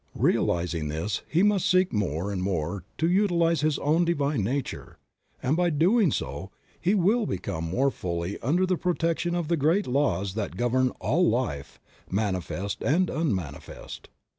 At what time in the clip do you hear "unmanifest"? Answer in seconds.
13.11-14.09